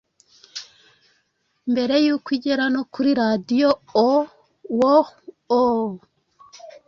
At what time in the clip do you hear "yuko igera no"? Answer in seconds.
2.05-2.81